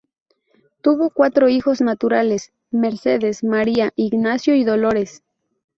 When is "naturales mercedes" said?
1.79-3.43